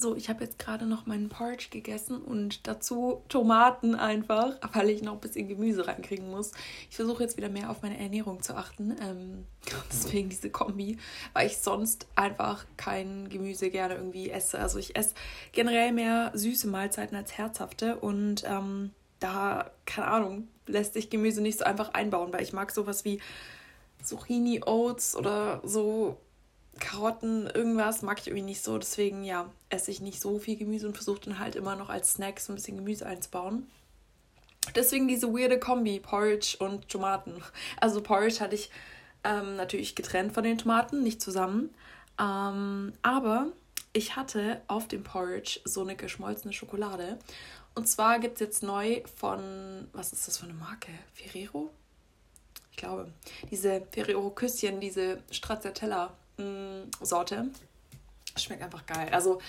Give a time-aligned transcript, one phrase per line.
[0.00, 5.02] so, ich habe jetzt gerade noch meinen Porridge gegessen und dazu Tomaten einfach, weil ich
[5.02, 6.52] noch ein bisschen Gemüse reinkriegen muss.
[6.88, 8.96] Ich versuche jetzt wieder mehr auf meine Ernährung zu achten.
[9.00, 9.44] Ähm,
[9.90, 10.98] deswegen diese Kombi,
[11.32, 14.58] weil ich sonst einfach kein Gemüse gerne irgendwie esse.
[14.58, 15.14] Also ich esse
[15.52, 21.58] generell mehr süße Mahlzeiten als herzhafte und ähm, da, keine Ahnung, lässt sich Gemüse nicht
[21.58, 23.20] so einfach einbauen, weil ich mag sowas wie
[24.02, 26.16] Zucchini Oats oder so
[26.78, 28.78] Karotten, irgendwas mag ich irgendwie nicht so.
[28.78, 32.14] Deswegen, ja, esse ich nicht so viel Gemüse und versuche dann halt immer noch als
[32.14, 33.68] Snack so ein bisschen Gemüse einzubauen.
[34.74, 37.42] Deswegen diese weirde Kombi, Porridge und Tomaten.
[37.80, 38.70] Also Porridge hatte ich
[39.24, 41.74] ähm, natürlich getrennt von den Tomaten, nicht zusammen.
[42.18, 43.48] Ähm, aber
[43.92, 47.18] ich hatte auf dem Porridge so eine geschmolzene Schokolade.
[47.74, 50.92] Und zwar gibt es jetzt neu von, was ist das für eine Marke?
[51.14, 51.70] Ferrero?
[52.70, 53.12] Ich glaube.
[53.50, 56.12] Diese Ferrero Küsschen, diese Stracciatella
[57.00, 57.50] Sorte.
[58.36, 59.08] Schmeckt einfach geil.
[59.12, 59.40] Also,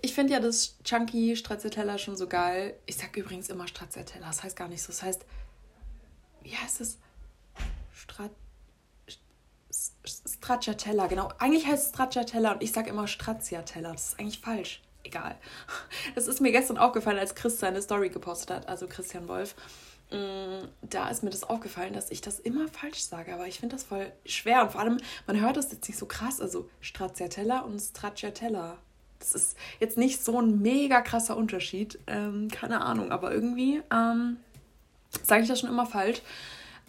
[0.00, 2.74] ich finde ja das Chunky Stracciatella schon so geil.
[2.86, 4.26] Ich sag übrigens immer Stracciatella.
[4.26, 4.88] Das heißt gar nicht so.
[4.88, 5.24] Das heißt,
[6.42, 6.98] wie heißt es?
[7.92, 8.30] Strat
[9.72, 11.30] Stracciatella, genau.
[11.38, 13.92] Eigentlich heißt es Stracciatella und ich sage immer Stracciatella.
[13.92, 14.82] Das ist eigentlich falsch.
[15.04, 15.36] Egal.
[16.14, 19.54] Das ist mir gestern aufgefallen, als Chris seine Story gepostet hat, also Christian Wolf.
[20.10, 23.76] Mm, da ist mir das aufgefallen, dass ich das immer falsch sage, aber ich finde
[23.76, 27.60] das voll schwer und vor allem, man hört das jetzt nicht so krass, also Stracciatella
[27.60, 28.76] und Stracciatella.
[29.20, 34.38] Das ist jetzt nicht so ein mega krasser Unterschied, ähm, keine Ahnung, aber irgendwie ähm,
[35.22, 36.22] sage ich das schon immer falsch.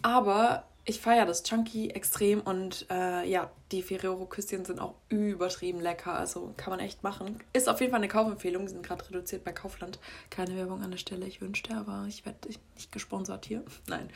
[0.02, 6.14] Aber ich feiere das Chunky extrem und äh, ja, die Ferrero-Küsschen sind auch übertrieben lecker.
[6.14, 7.38] Also kann man echt machen.
[7.52, 8.66] Ist auf jeden Fall eine Kaufempfehlung.
[8.66, 10.00] Die sind gerade reduziert bei Kaufland.
[10.28, 13.62] Keine Werbung an der Stelle, ich wünschte, aber ich werde nicht gesponsert hier.
[13.86, 14.10] Nein.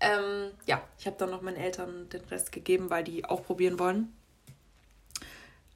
[0.00, 3.78] Ähm, ja, ich habe dann noch meinen Eltern den Rest gegeben, weil die auch probieren
[3.78, 4.12] wollen.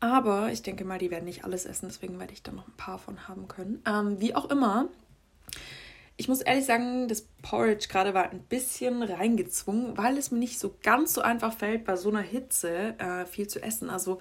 [0.00, 2.77] Aber ich denke mal, die werden nicht alles essen, deswegen werde ich dann noch ein
[2.77, 3.83] paar von haben können.
[3.87, 4.89] Ähm, wie auch immer,
[6.17, 10.59] ich muss ehrlich sagen, das Porridge gerade war ein bisschen reingezwungen, weil es mir nicht
[10.59, 13.91] so ganz so einfach fällt, bei so einer Hitze äh, viel zu essen.
[13.91, 14.19] Also,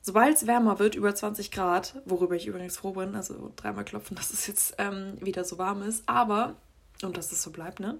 [0.00, 4.16] sobald es wärmer wird, über 20 Grad, worüber ich übrigens froh bin, also dreimal klopfen,
[4.16, 6.56] dass es jetzt ähm, wieder so warm ist, aber,
[7.02, 7.98] und dass es so bleibt, ne?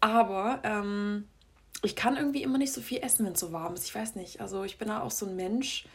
[0.00, 1.28] Aber, ähm,
[1.84, 3.86] ich kann irgendwie immer nicht so viel essen, wenn es so warm ist.
[3.86, 4.40] Ich weiß nicht.
[4.40, 5.86] Also, ich bin da auch so ein Mensch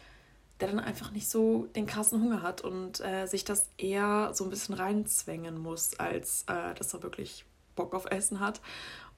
[0.59, 4.43] der dann einfach nicht so den krassen Hunger hat und äh, sich das eher so
[4.43, 7.45] ein bisschen reinzwängen muss, als äh, dass er wirklich
[7.75, 8.61] Bock auf Essen hat.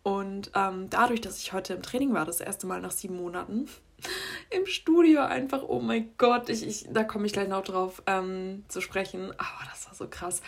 [0.04, 3.68] Und ähm, dadurch, dass ich heute im Training war, das erste Mal nach sieben Monaten,
[4.50, 8.64] im Studio einfach, oh mein Gott, ich, ich, da komme ich gleich noch drauf ähm,
[8.68, 9.32] zu sprechen.
[9.38, 10.42] Aber das war so krass.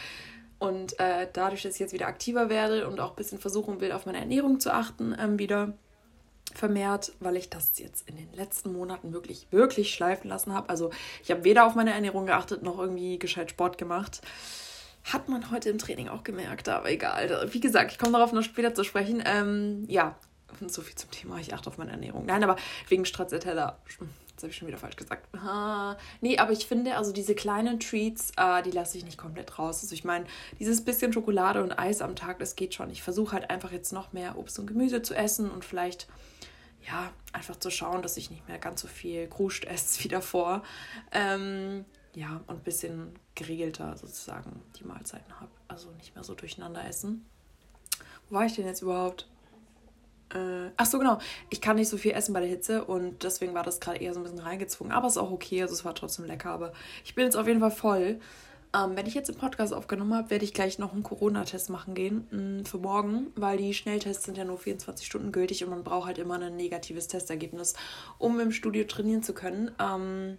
[0.59, 3.91] Und äh, dadurch, dass ich jetzt wieder aktiver werde und auch ein bisschen versuchen will,
[3.91, 5.73] auf meine Ernährung zu achten, ähm, wieder,
[6.53, 10.69] vermehrt, weil ich das jetzt in den letzten Monaten wirklich, wirklich schleifen lassen habe.
[10.69, 10.91] Also
[11.23, 14.21] ich habe weder auf meine Ernährung geachtet, noch irgendwie gescheit Sport gemacht.
[15.03, 17.49] Hat man heute im Training auch gemerkt, aber egal.
[17.51, 19.23] Wie gesagt, ich komme darauf noch später zu sprechen.
[19.25, 20.15] Ähm, ja,
[20.67, 22.25] so viel zum Thema, ich achte auf meine Ernährung.
[22.25, 22.55] Nein, aber
[22.87, 23.77] wegen Stracciatella,
[24.41, 25.27] das habe ich schon wieder falsch gesagt.
[25.37, 29.59] Ah, nee, aber ich finde, also diese kleinen Treats, äh, die lasse ich nicht komplett
[29.59, 29.83] raus.
[29.83, 30.25] Also ich meine,
[30.59, 32.89] dieses bisschen Schokolade und Eis am Tag, das geht schon.
[32.89, 36.07] Ich versuche halt einfach jetzt noch mehr Obst und Gemüse zu essen und vielleicht
[36.87, 40.63] ja, einfach zu schauen, dass ich nicht mehr ganz so viel Kruscht esse wie davor.
[41.11, 41.85] Ähm,
[42.15, 45.51] ja, und ein bisschen geregelter sozusagen die Mahlzeiten habe.
[45.67, 47.27] Also nicht mehr so durcheinander essen.
[48.27, 49.27] Wo war ich denn jetzt überhaupt?
[50.33, 51.19] Äh, ach so, genau.
[51.49, 54.13] Ich kann nicht so viel essen bei der Hitze und deswegen war das gerade eher
[54.13, 54.93] so ein bisschen reingezwungen.
[54.93, 56.51] Aber es ist auch okay, also es war trotzdem lecker.
[56.51, 58.19] Aber ich bin jetzt auf jeden Fall voll.
[58.73, 61.93] Ähm, wenn ich jetzt den Podcast aufgenommen habe, werde ich gleich noch einen Corona-Test machen
[61.93, 65.69] gehen mh, mm, für morgen, weil die Schnelltests sind ja nur 24 Stunden gültig und
[65.69, 67.73] man braucht halt immer ein negatives Testergebnis,
[68.17, 69.71] um im Studio trainieren zu können.
[69.77, 70.37] Ähm,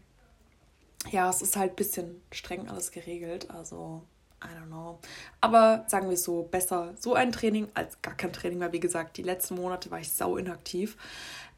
[1.10, 4.02] ja, es ist halt ein bisschen streng alles geregelt, also
[4.44, 4.98] I don't know.
[5.40, 8.80] Aber sagen wir es so, besser so ein Training als gar kein Training, weil wie
[8.80, 10.96] gesagt, die letzten Monate war ich sau inaktiv.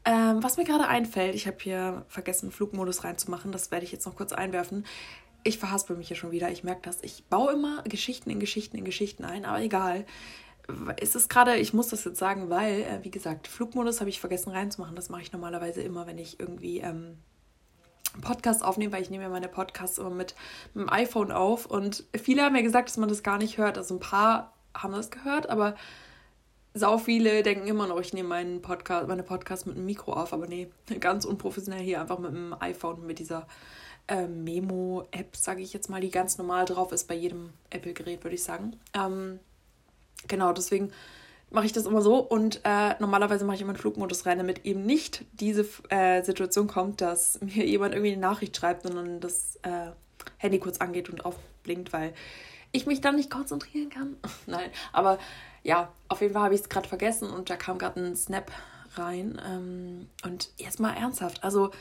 [0.05, 4.05] Ähm, was mir gerade einfällt, ich habe hier vergessen, Flugmodus reinzumachen, das werde ich jetzt
[4.05, 4.85] noch kurz einwerfen
[5.45, 6.51] ich verhaspel mich hier schon wieder.
[6.51, 6.97] Ich merke das.
[7.03, 10.05] Ich baue immer Geschichten in Geschichten in Geschichten ein, aber egal.
[10.97, 14.19] Es ist gerade, ich muss das jetzt sagen, weil, äh, wie gesagt, Flugmodus habe ich
[14.19, 14.95] vergessen reinzumachen.
[14.95, 17.19] Das mache ich normalerweise immer, wenn ich irgendwie ähm,
[18.21, 20.35] Podcast aufnehme, weil ich nehme ja meine Podcasts immer mit,
[20.73, 21.65] mit dem iPhone auf.
[21.65, 23.77] Und viele haben mir gesagt, dass man das gar nicht hört.
[23.77, 25.75] Also ein paar haben das gehört, aber
[26.73, 30.33] sau viele denken immer noch, ich nehme meinen Podcast, meine Podcasts mit einem Mikro auf.
[30.33, 30.67] Aber nee,
[30.99, 33.47] ganz unprofessionell hier einfach mit dem iPhone, mit dieser
[34.07, 38.35] äh, Memo-App, sage ich jetzt mal, die ganz normal drauf ist bei jedem Apple-Gerät, würde
[38.35, 38.79] ich sagen.
[38.93, 39.39] Ähm,
[40.27, 40.91] genau, deswegen
[41.55, 44.65] mache ich das immer so und äh, normalerweise mache ich immer einen Flugmodus rein, damit
[44.65, 49.55] eben nicht diese äh, Situation kommt, dass mir jemand irgendwie eine Nachricht schreibt dann das
[49.63, 49.91] äh,
[50.37, 52.13] Handy kurz angeht und aufblinkt, weil
[52.71, 54.17] ich mich dann nicht konzentrieren kann.
[54.45, 55.17] Nein, aber
[55.63, 58.51] ja, auf jeden Fall habe ich es gerade vergessen und da kam gerade ein Snap
[58.95, 59.41] rein.
[59.47, 61.71] Ähm, und jetzt mal ernsthaft, also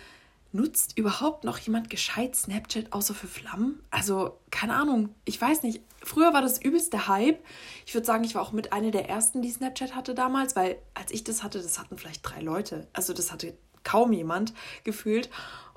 [0.54, 3.82] nutzt überhaupt noch jemand gescheit Snapchat außer für Flammen?
[3.90, 5.82] Also, keine Ahnung, ich weiß nicht.
[6.02, 7.42] Früher war das übelste Hype.
[7.86, 10.78] Ich würde sagen, ich war auch mit einer der ersten, die Snapchat hatte damals, weil
[10.94, 12.86] als ich das hatte, das hatten vielleicht drei Leute.
[12.92, 14.54] Also, das hatte kaum jemand
[14.84, 15.28] gefühlt.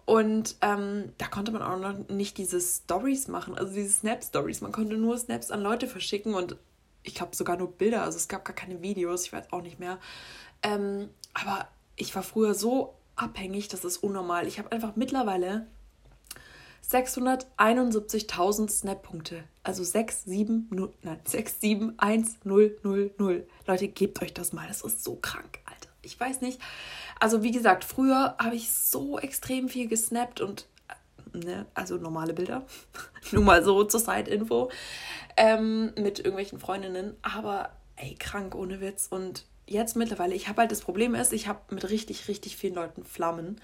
[0.06, 4.62] Und ähm, da konnte man auch noch nicht diese Stories machen, also diese Snap-Stories.
[4.62, 6.56] Man konnte nur Snaps an Leute verschicken und
[7.04, 8.04] ich glaube sogar nur Bilder.
[8.04, 10.00] Also es gab gar keine Videos, ich weiß auch nicht mehr.
[10.64, 14.48] Ähm, aber ich war früher so abhängig, das ist unnormal.
[14.48, 15.68] Ich habe einfach mittlerweile
[16.90, 19.44] 671.000 Snap-Punkte.
[19.64, 23.48] Also 6, 7, 0, nein, 6, 7, 1, 0, 0, 0.
[23.66, 24.68] Leute, gebt euch das mal.
[24.68, 25.90] Das ist so krank, Alter.
[26.02, 26.62] Ich weiß nicht.
[27.20, 30.68] Also wie gesagt, früher habe ich so extrem viel gesnappt und
[31.34, 32.66] äh, ne, also normale Bilder.
[33.32, 34.72] Nur mal so zur Side-Info.
[35.36, 37.18] Ähm, mit irgendwelchen Freundinnen.
[37.22, 39.08] Aber ey, krank ohne Witz.
[39.10, 42.76] Und jetzt mittlerweile, ich habe halt das Problem ist, ich habe mit richtig, richtig vielen
[42.76, 43.62] Leuten Flammen,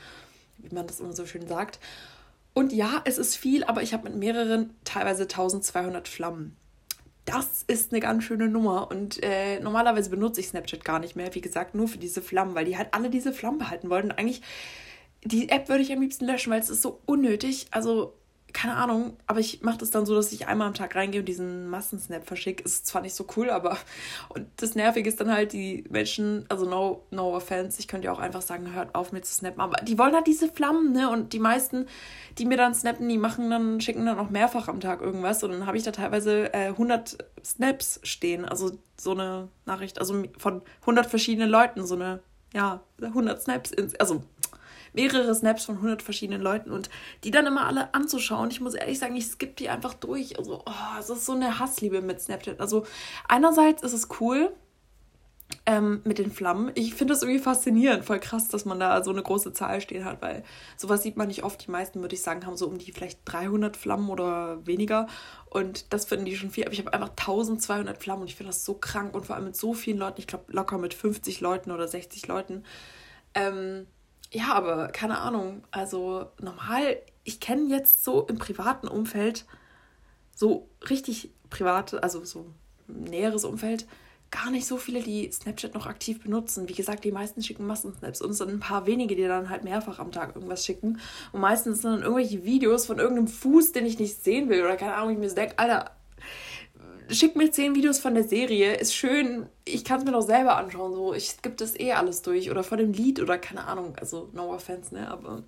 [0.58, 1.80] wie man das immer so schön sagt.
[2.54, 6.56] Und ja, es ist viel, aber ich habe mit mehreren teilweise 1200 Flammen.
[7.26, 11.34] Das ist eine ganz schöne Nummer und äh, normalerweise benutze ich Snapchat gar nicht mehr,
[11.34, 14.06] wie gesagt, nur für diese Flammen, weil die halt alle diese Flammen behalten wollen.
[14.06, 14.42] Und eigentlich,
[15.24, 17.68] die App würde ich am liebsten löschen, weil es ist so unnötig.
[17.72, 18.14] Also
[18.54, 21.26] keine Ahnung, aber ich mache das dann so, dass ich einmal am Tag reingehe und
[21.26, 22.64] diesen Massensnap verschicke.
[22.64, 23.78] Ist zwar nicht so cool, aber
[24.30, 28.14] und das Nervige ist dann halt, die Menschen, also no, no offense, ich könnte ja
[28.14, 31.10] auch einfach sagen, hört auf mir zu snappen, aber die wollen halt diese Flammen, ne?
[31.10, 31.88] Und die meisten,
[32.38, 35.52] die mir dann snappen, die machen dann, schicken dann auch mehrfach am Tag irgendwas und
[35.52, 40.62] dann habe ich da teilweise äh, 100 Snaps stehen, also so eine Nachricht, also von
[40.82, 42.22] 100 verschiedenen Leuten, so eine,
[42.54, 44.24] ja, 100 Snaps, also
[44.94, 46.90] mehrere Snaps von 100 verschiedenen Leuten und
[47.24, 48.52] die dann immer alle anzuschauen.
[48.52, 50.38] Ich muss ehrlich sagen, ich skippe die einfach durch.
[50.38, 52.60] Also, oh, es ist so eine Hassliebe mit Snapchat.
[52.60, 52.86] Also,
[53.28, 54.54] einerseits ist es cool,
[55.66, 56.72] ähm, mit den Flammen.
[56.76, 60.06] Ich finde das irgendwie faszinierend, voll krass, dass man da so eine große Zahl stehen
[60.06, 60.44] hat, weil
[60.78, 61.66] sowas sieht man nicht oft.
[61.66, 65.08] Die meisten, würde ich sagen, haben so um die vielleicht 300 Flammen oder weniger
[65.50, 66.66] und das finden die schon viel.
[66.66, 69.46] Aber ich habe einfach 1200 Flammen und ich finde das so krank und vor allem
[69.46, 72.64] mit so vielen Leuten, ich glaube locker mit 50 Leuten oder 60 Leuten.
[73.34, 73.88] Ähm,
[74.34, 75.64] ja, aber keine Ahnung.
[75.72, 79.46] Also normal, ich kenne jetzt so im privaten Umfeld,
[80.36, 82.48] so richtig private, also so
[82.88, 83.88] näheres Umfeld,
[84.32, 86.68] gar nicht so viele, die Snapchat noch aktiv benutzen.
[86.68, 89.64] Wie gesagt, die meisten schicken Massensnaps und es sind ein paar wenige, die dann halt
[89.64, 91.00] mehrfach am Tag irgendwas schicken.
[91.32, 94.76] Und meistens sind dann irgendwelche Videos von irgendeinem Fuß, den ich nicht sehen will oder
[94.76, 95.92] keine Ahnung, ich mir denke, Alter,
[97.10, 100.58] schick mir zehn Videos von der Serie, ist schön, ich kann es mir doch selber
[100.58, 102.52] anschauen, so, ich skippe das eh alles durch.
[102.52, 105.44] Oder von dem Lied oder keine Ahnung, also no offense, ne, aber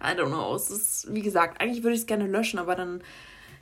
[0.00, 3.02] I don't know, es ist, wie gesagt, eigentlich würde ich es gerne löschen, aber dann,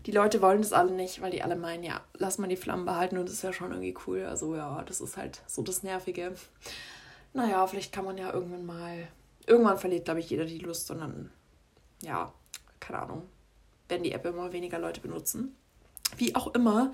[0.07, 2.85] die Leute wollen das alle nicht, weil die alle meinen, ja, lass mal die Flammen
[2.85, 5.83] behalten und das ist ja schon irgendwie cool, also ja, das ist halt so das
[5.83, 6.35] Nervige.
[7.33, 9.09] Naja, vielleicht kann man ja irgendwann mal,
[9.47, 11.31] irgendwann verliert, glaube ich, jeder die Lust dann,
[12.03, 12.33] ja,
[12.81, 13.23] keine Ahnung,
[13.89, 15.55] werden die App immer weniger Leute benutzen.
[16.17, 16.93] Wie auch immer,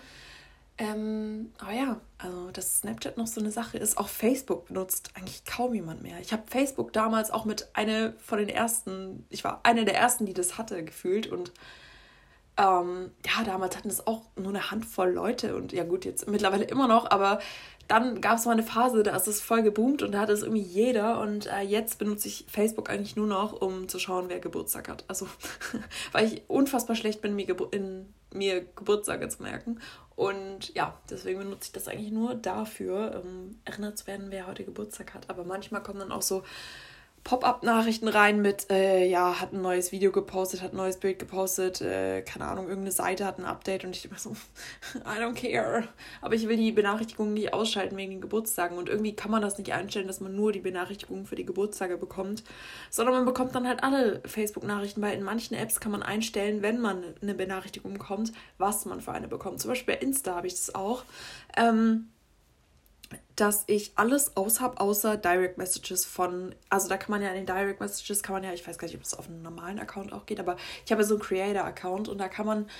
[0.78, 5.44] ähm, aber ja, also dass Snapchat noch so eine Sache ist, auch Facebook benutzt eigentlich
[5.44, 6.20] kaum jemand mehr.
[6.20, 10.26] Ich habe Facebook damals auch mit einer von den ersten, ich war eine der ersten,
[10.26, 11.28] die das hatte, gefühlt.
[11.28, 11.52] Und
[12.58, 16.64] ähm, ja, damals hatten es auch nur eine Handvoll Leute und ja gut, jetzt mittlerweile
[16.64, 17.38] immer noch, aber
[17.88, 20.42] dann gab es mal eine Phase, da ist es voll geboomt und da hat es
[20.42, 21.20] irgendwie jeder.
[21.20, 25.04] Und äh, jetzt benutze ich Facebook eigentlich nur noch, um zu schauen, wer Geburtstag hat.
[25.08, 25.28] Also,
[26.12, 29.78] weil ich unfassbar schlecht bin, mir, Gebur in, mir Geburtstage zu merken.
[30.16, 34.64] Und ja, deswegen benutze ich das eigentlich nur dafür, um erinnert zu werden, wer heute
[34.64, 35.28] Geburtstag hat.
[35.28, 36.42] Aber manchmal kommen dann auch so
[37.26, 41.80] Pop-up-Nachrichten rein mit, äh, ja, hat ein neues Video gepostet, hat ein neues Bild gepostet,
[41.80, 44.30] äh, keine Ahnung, irgendeine Seite hat ein Update und ich denke so,
[44.94, 45.88] I don't care.
[46.22, 49.58] Aber ich will die Benachrichtigungen nicht ausschalten wegen den Geburtstagen und irgendwie kann man das
[49.58, 52.44] nicht einstellen, dass man nur die Benachrichtigungen für die Geburtstage bekommt,
[52.90, 56.78] sondern man bekommt dann halt alle Facebook-Nachrichten, weil in manchen Apps kann man einstellen, wenn
[56.78, 59.60] man eine Benachrichtigung bekommt, was man für eine bekommt.
[59.60, 61.02] Zum Beispiel bei Insta habe ich das auch.
[61.56, 62.06] Ähm,
[63.36, 67.34] dass ich alles aus habe, außer Direct Messages von, also da kann man ja in
[67.34, 69.78] den Direct Messages, kann man ja, ich weiß gar nicht, ob das auf einem normalen
[69.78, 72.70] Account auch geht, aber ich habe so einen Creator-Account und da kann man,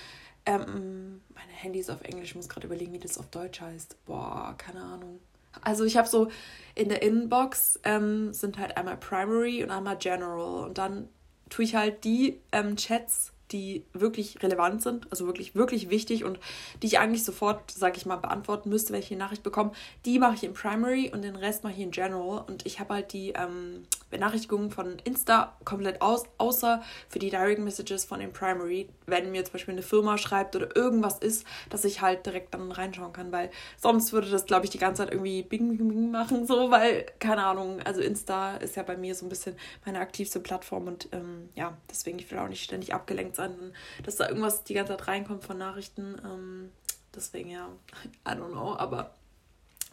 [0.45, 4.03] ähm, meine Handy ist auf Englisch, ich muss gerade überlegen, wie das auf Deutsch heißt.
[4.05, 5.19] Boah, keine Ahnung.
[5.61, 6.29] Also ich habe so
[6.75, 11.09] in der Inbox ähm, sind halt einmal Primary und einmal General und dann
[11.49, 16.39] tue ich halt die ähm, Chats die wirklich relevant sind, also wirklich, wirklich wichtig und
[16.81, 19.71] die ich eigentlich sofort, sag ich mal, beantworten müsste, wenn ich eine Nachricht bekomme,
[20.05, 22.43] die mache ich in Primary und den Rest mache ich in General.
[22.47, 27.59] Und ich habe halt die, ähm, Benachrichtigungen von Insta komplett aus, außer für die Direct
[27.59, 31.85] Messages von den Primary, wenn mir zum Beispiel eine Firma schreibt oder irgendwas ist, dass
[31.85, 35.13] ich halt direkt dann reinschauen kann, weil sonst würde das, glaube ich, die ganze Zeit
[35.13, 39.15] irgendwie bing, bing, bing machen, so, weil, keine Ahnung, also Insta ist ja bei mir
[39.15, 42.93] so ein bisschen meine aktivste Plattform und ähm, ja, deswegen, ich will auch nicht ständig
[42.93, 43.73] abgelenkt sein,
[44.03, 46.15] dass da irgendwas die ganze Zeit reinkommt von Nachrichten.
[46.23, 46.71] Ähm,
[47.15, 47.69] deswegen ja,
[48.27, 49.16] I don't know, aber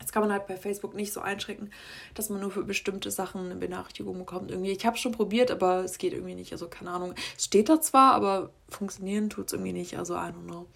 [0.05, 1.73] das kann man halt bei Facebook nicht so einschränken,
[2.13, 4.51] dass man nur für bestimmte Sachen eine Benachrichtigung bekommt.
[4.51, 4.71] Irgendwie.
[4.71, 6.53] Ich habe schon probiert, aber es geht irgendwie nicht.
[6.53, 7.15] Also keine Ahnung.
[7.37, 9.97] Es steht da zwar, aber funktionieren tut es irgendwie nicht.
[9.99, 10.67] Also I don't know.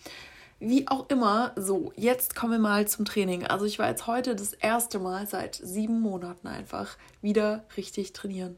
[0.61, 3.47] Wie auch immer, so, jetzt kommen wir mal zum Training.
[3.47, 8.57] Also ich war jetzt heute das erste Mal seit sieben Monaten einfach wieder richtig trainieren.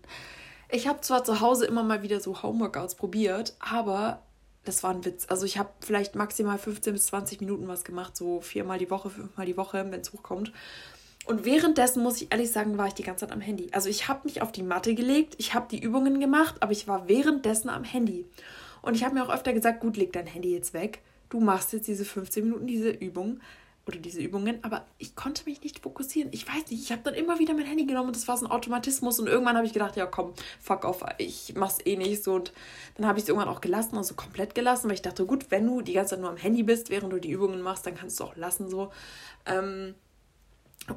[0.70, 4.22] Ich habe zwar zu Hause immer mal wieder so Homeworkouts probiert, aber
[4.70, 5.26] das war ein Witz.
[5.28, 9.10] Also ich habe vielleicht maximal 15 bis 20 Minuten was gemacht, so viermal die Woche,
[9.10, 10.52] fünfmal die Woche, wenn es hochkommt.
[11.26, 13.68] Und währenddessen, muss ich ehrlich sagen, war ich die ganze Zeit am Handy.
[13.72, 16.86] Also ich habe mich auf die Matte gelegt, ich habe die Übungen gemacht, aber ich
[16.86, 18.26] war währenddessen am Handy.
[18.80, 21.02] Und ich habe mir auch öfter gesagt, gut, leg dein Handy jetzt weg.
[21.28, 23.40] Du machst jetzt diese 15 Minuten diese Übung
[23.90, 26.30] oder diese Übungen, aber ich konnte mich nicht fokussieren.
[26.32, 28.46] Ich weiß nicht, ich habe dann immer wieder mein Handy genommen und das war so
[28.46, 32.22] ein Automatismus und irgendwann habe ich gedacht, ja komm, fuck off, ich mach's eh nicht
[32.22, 32.52] so und
[32.96, 35.66] dann habe ich es irgendwann auch gelassen, also komplett gelassen, weil ich dachte, gut, wenn
[35.66, 38.20] du die ganze Zeit nur am Handy bist, während du die Übungen machst, dann kannst
[38.20, 38.90] du auch lassen so.
[39.46, 39.94] Ähm,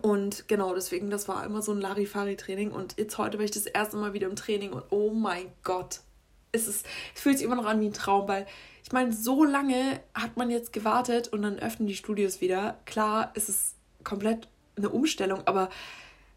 [0.01, 3.65] und genau, deswegen, das war immer so ein Larifari-Training und jetzt heute war ich das
[3.65, 6.01] erste Mal wieder im Training und oh mein Gott,
[6.51, 6.85] es, ist,
[7.15, 8.45] es fühlt sich immer noch an wie ein Traum, weil
[8.84, 12.80] ich meine, so lange hat man jetzt gewartet und dann öffnen die Studios wieder.
[12.86, 15.70] Klar, es ist komplett eine Umstellung, aber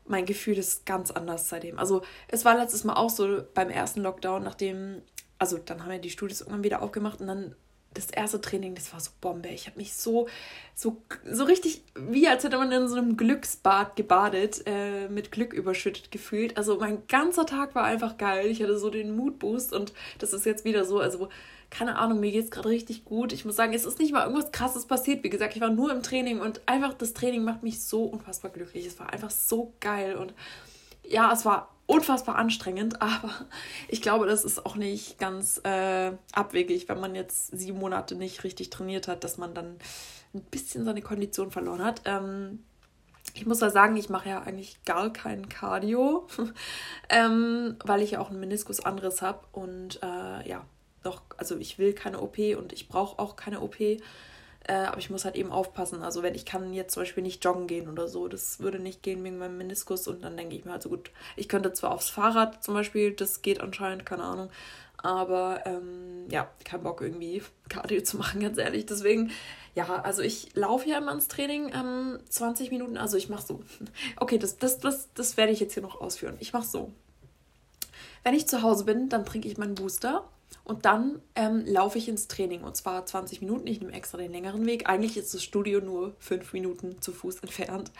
[0.06, 1.78] mein Gefühl ist ganz anders seitdem.
[1.78, 5.02] Also es war letztes Mal auch so beim ersten Lockdown, nachdem,
[5.38, 7.56] also dann haben wir die Studios irgendwann wieder aufgemacht und dann
[7.96, 9.48] das erste Training, das war so Bombe.
[9.48, 10.28] Ich habe mich so,
[10.74, 15.52] so, so richtig, wie als hätte man in so einem Glücksbad gebadet, äh, mit Glück
[15.52, 16.58] überschüttet gefühlt.
[16.58, 18.46] Also mein ganzer Tag war einfach geil.
[18.48, 21.30] Ich hatte so den Moodboost und das ist jetzt wieder so, also
[21.76, 23.32] keine Ahnung, mir geht es gerade richtig gut.
[23.34, 25.22] Ich muss sagen, es ist nicht mal irgendwas Krasses passiert.
[25.24, 28.50] Wie gesagt, ich war nur im Training und einfach das Training macht mich so unfassbar
[28.50, 28.86] glücklich.
[28.86, 30.32] Es war einfach so geil und
[31.04, 33.30] ja, es war unfassbar anstrengend, aber
[33.88, 38.42] ich glaube, das ist auch nicht ganz äh, abwegig, wenn man jetzt sieben Monate nicht
[38.42, 39.76] richtig trainiert hat, dass man dann
[40.34, 42.02] ein bisschen seine Kondition verloren hat.
[42.06, 42.60] Ähm,
[43.34, 46.26] ich muss da sagen, ich mache ja eigentlich gar kein Cardio,
[47.10, 50.64] ähm, weil ich ja auch einen Meniskusanriss habe und äh, ja,
[51.06, 53.80] noch, also ich will keine OP und ich brauche auch keine OP.
[54.68, 56.02] Äh, aber ich muss halt eben aufpassen.
[56.02, 59.02] Also wenn ich kann jetzt zum Beispiel nicht joggen gehen oder so, das würde nicht
[59.02, 61.92] gehen wegen meinem Meniskus und dann denke ich mir halt so gut, ich könnte zwar
[61.92, 64.50] aufs Fahrrad zum Beispiel, das geht anscheinend, keine Ahnung,
[64.96, 68.86] aber ähm, ja, kein Bock irgendwie Cardio zu machen, ganz ehrlich.
[68.86, 69.30] Deswegen,
[69.76, 73.62] ja, also ich laufe ja immer ins Training ähm, 20 Minuten, also ich mache so.
[74.16, 76.36] Okay, das, das, das, das werde ich jetzt hier noch ausführen.
[76.40, 76.90] Ich mache so.
[78.24, 80.24] Wenn ich zu Hause bin, dann trinke ich meinen Booster
[80.66, 83.68] und dann ähm, laufe ich ins Training und zwar 20 Minuten.
[83.68, 84.88] Ich nehme extra den längeren Weg.
[84.88, 87.92] Eigentlich ist das Studio nur fünf Minuten zu Fuß entfernt.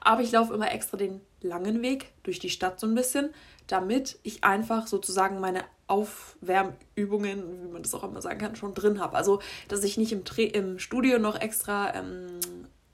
[0.00, 3.30] Aber ich laufe immer extra den langen Weg durch die Stadt so ein bisschen,
[3.66, 9.00] damit ich einfach sozusagen meine Aufwärmübungen, wie man das auch immer sagen kann, schon drin
[9.00, 9.16] habe.
[9.16, 12.38] Also, dass ich nicht im, Tra im Studio noch extra ähm,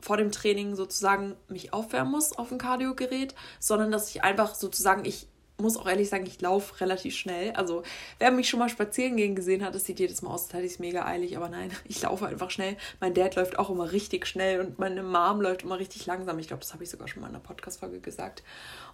[0.00, 5.04] vor dem Training sozusagen mich aufwärmen muss auf dem Kardiogerät, sondern dass ich einfach sozusagen,
[5.04, 5.28] ich
[5.60, 7.50] muss auch ehrlich sagen, ich laufe relativ schnell.
[7.52, 7.82] Also,
[8.20, 10.66] wer mich schon mal spazieren gehen gesehen hat, das sieht jedes Mal aus, als hätte
[10.66, 11.36] ich es mega eilig.
[11.36, 12.76] Aber nein, ich laufe einfach schnell.
[13.00, 16.38] Mein Dad läuft auch immer richtig schnell und meine Mom läuft immer richtig langsam.
[16.38, 18.44] Ich glaube, das habe ich sogar schon mal in einer Podcast-Folge gesagt.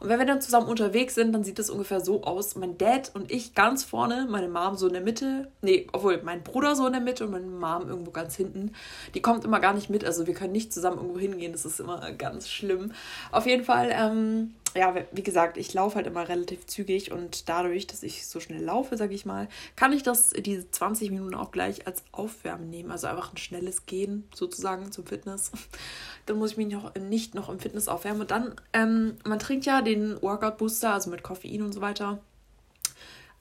[0.00, 2.56] Und wenn wir dann zusammen unterwegs sind, dann sieht das ungefähr so aus.
[2.56, 5.50] Mein Dad und ich ganz vorne, meine Mom so in der Mitte.
[5.62, 8.72] Nee, obwohl mein Bruder so in der Mitte und meine Mom irgendwo ganz hinten.
[9.14, 10.04] Die kommt immer gar nicht mit.
[10.04, 11.52] Also, wir können nicht zusammen irgendwo hingehen.
[11.52, 12.92] Das ist immer ganz schlimm.
[13.32, 17.86] Auf jeden Fall, ähm, ja, wie gesagt, ich laufe halt immer relativ zügig und dadurch,
[17.86, 21.52] dass ich so schnell laufe, sage ich mal, kann ich das diese 20 Minuten auch
[21.52, 22.90] gleich als Aufwärmen nehmen.
[22.90, 25.52] Also einfach ein schnelles Gehen sozusagen zum Fitness.
[26.26, 28.22] Dann muss ich mich noch, nicht noch im Fitness aufwärmen.
[28.22, 32.20] Und dann, ähm, man trinkt ja den Workout Booster, also mit Koffein und so weiter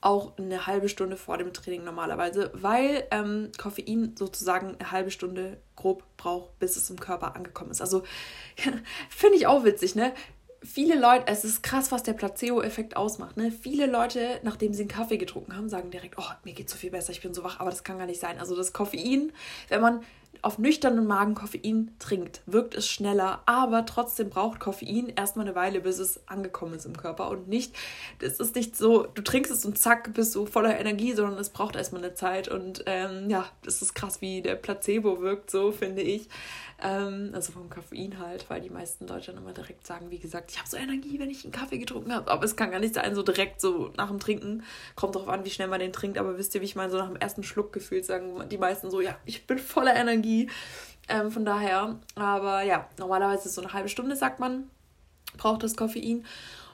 [0.04, 5.56] auch eine halbe Stunde vor dem Training normalerweise, weil ähm, Koffein sozusagen eine halbe Stunde
[5.76, 7.80] grob braucht, bis es im Körper angekommen ist.
[7.80, 8.02] Also
[9.08, 10.12] finde ich auch witzig, ne?
[10.64, 13.36] viele Leute, es ist krass, was der Placebo-Effekt ausmacht.
[13.36, 13.52] Ne?
[13.52, 16.90] Viele Leute, nachdem sie einen Kaffee getrunken haben, sagen direkt, oh, mir geht so viel
[16.90, 18.38] besser, ich bin so wach, aber das kann gar nicht sein.
[18.38, 19.32] Also das Koffein,
[19.68, 20.02] wenn man
[20.44, 25.80] auf nüchternen Magen Koffein trinkt, wirkt es schneller, aber trotzdem braucht Koffein erstmal eine Weile,
[25.80, 27.74] bis es angekommen ist im Körper und nicht,
[28.20, 31.50] es ist nicht so, du trinkst es und zack, bist du voller Energie, sondern es
[31.50, 35.72] braucht erstmal eine Zeit und ähm, ja, das ist krass, wie der Placebo wirkt, so
[35.72, 36.28] finde ich.
[36.82, 40.50] Ähm, also vom Koffein halt, weil die meisten Leute dann immer direkt sagen, wie gesagt,
[40.50, 42.30] ich habe so Energie, wenn ich einen Kaffee getrunken habe.
[42.30, 44.64] Aber es kann gar nicht sein, so direkt so nach dem Trinken.
[44.96, 46.18] Kommt drauf an, wie schnell man den trinkt.
[46.18, 48.90] Aber wisst ihr, wie ich meine, so nach dem ersten Schluck gefühlt sagen die meisten
[48.90, 50.33] so, ja, ich bin voller Energie.
[51.08, 54.70] Ähm, von daher, aber ja, normalerweise so eine halbe Stunde, sagt man,
[55.36, 56.24] braucht das Koffein.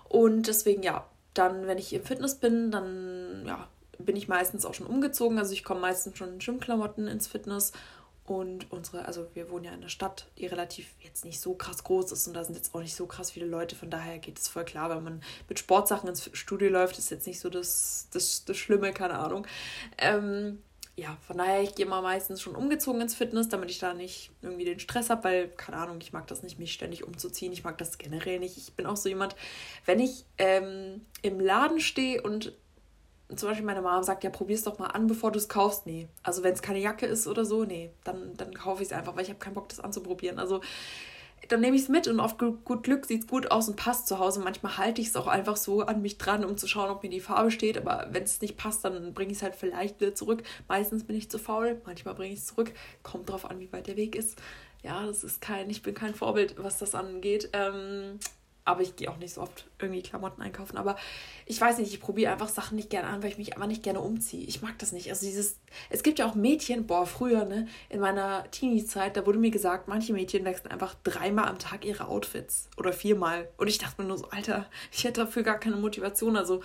[0.08, 4.74] Und deswegen, ja, dann, wenn ich im Fitness bin, dann, ja, bin ich meistens auch
[4.74, 5.38] schon umgezogen.
[5.38, 7.72] Also ich komme meistens schon in Gymklamotten ins Fitness
[8.30, 11.82] und unsere, also wir wohnen ja in einer Stadt, die relativ jetzt nicht so krass
[11.82, 13.74] groß ist und da sind jetzt auch nicht so krass viele Leute.
[13.74, 17.26] Von daher geht es voll klar, wenn man mit Sportsachen ins Studio läuft, ist jetzt
[17.26, 19.46] nicht so das, das, das Schlimme, keine Ahnung.
[19.98, 20.62] Ähm,
[20.96, 24.30] ja, von daher, ich gehe mal meistens schon umgezogen ins Fitness, damit ich da nicht
[24.42, 27.52] irgendwie den Stress habe, weil, keine Ahnung, ich mag das nicht, mich ständig umzuziehen.
[27.52, 28.56] Ich mag das generell nicht.
[28.58, 29.34] Ich bin auch so jemand,
[29.86, 32.52] wenn ich ähm, im Laden stehe und
[33.36, 35.86] zum Beispiel meine Mom sagt, ja, probier's doch mal an, bevor du es kaufst.
[35.86, 36.08] Nee.
[36.22, 39.14] Also wenn es keine Jacke ist oder so, nee, dann, dann kaufe ich es einfach,
[39.14, 40.38] weil ich habe keinen Bock, das anzuprobieren.
[40.38, 40.60] Also
[41.50, 44.06] dann nehme ich es mit und auf gut Glück sieht es gut aus und passt
[44.06, 44.40] zu Hause.
[44.40, 47.10] Manchmal halte ich es auch einfach so an mich dran, um zu schauen, ob mir
[47.10, 47.76] die Farbe steht.
[47.76, 50.42] Aber wenn es nicht passt, dann bringe ich es halt vielleicht wieder zurück.
[50.68, 52.72] Meistens bin ich zu faul, manchmal bringe ich es zurück.
[53.02, 54.40] Kommt drauf an, wie weit der Weg ist.
[54.82, 57.50] Ja, das ist kein, ich bin kein Vorbild, was das angeht.
[57.52, 58.18] Ähm,
[58.64, 60.76] aber ich gehe auch nicht so oft irgendwie Klamotten einkaufen.
[60.76, 60.96] Aber
[61.46, 63.82] ich weiß nicht, ich probiere einfach Sachen nicht gerne an, weil ich mich einfach nicht
[63.82, 64.46] gerne umziehe.
[64.46, 65.08] Ich mag das nicht.
[65.10, 69.38] Also dieses, es gibt ja auch Mädchen, boah, früher, ne, in meiner Teenie-Zeit, da wurde
[69.38, 73.48] mir gesagt, manche Mädchen wechseln einfach dreimal am Tag ihre Outfits oder viermal.
[73.56, 76.36] Und ich dachte mir nur so, Alter, ich hätte dafür gar keine Motivation.
[76.36, 76.60] Also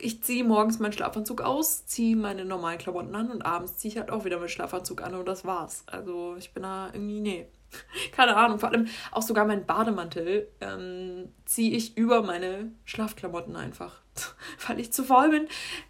[0.00, 3.98] ich ziehe morgens meinen Schlafanzug aus, ziehe meine normalen Klamotten an und abends ziehe ich
[3.98, 5.84] halt auch wieder meinen Schlafanzug an und das war's.
[5.86, 7.46] Also ich bin da irgendwie, nee.
[8.12, 14.00] Keine Ahnung, vor allem auch sogar meinen Bademantel ähm, ziehe ich über meine Schlafklamotten einfach,
[14.66, 15.48] weil ich zu faul bin.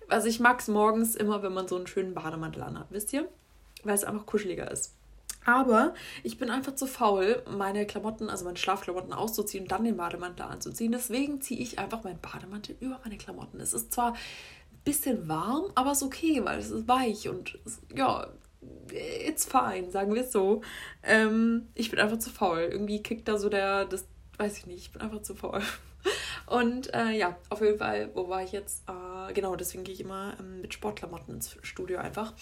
[0.09, 3.29] Also ich mag es morgens immer, wenn man so einen schönen Bademantel anhat, wisst ihr?
[3.83, 4.95] Weil es einfach kuscheliger ist.
[5.47, 9.97] Aber ich bin einfach zu faul, meine Klamotten, also meine Schlafklamotten auszuziehen und dann den
[9.97, 10.93] Bademantel anzuziehen.
[10.93, 13.59] Deswegen ziehe ich einfach meinen Bademantel über meine Klamotten.
[13.59, 14.19] Es ist zwar ein
[14.85, 18.29] bisschen warm, aber es ist okay, weil es ist weich und es, ja,
[18.93, 20.63] it's fine, sagen wir es so.
[21.03, 22.69] Ähm, ich bin einfach zu faul.
[22.71, 24.07] Irgendwie kickt da so der, das
[24.39, 25.63] weiß ich nicht, ich bin einfach zu faul.
[26.47, 28.85] Und äh, ja, auf jeden Fall, wo war ich jetzt?
[28.89, 32.33] Äh, genau, deswegen gehe ich immer ähm, mit Sportklamotten ins Studio einfach